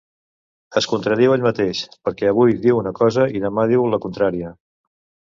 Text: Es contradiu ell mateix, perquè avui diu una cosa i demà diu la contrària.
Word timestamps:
Es 0.79 0.87
contradiu 0.93 1.35
ell 1.35 1.43
mateix, 1.47 1.81
perquè 2.07 2.31
avui 2.31 2.55
diu 2.63 2.79
una 2.85 2.95
cosa 3.01 3.27
i 3.41 3.43
demà 3.45 3.67
diu 3.73 3.85
la 3.95 4.01
contrària. 4.07 4.55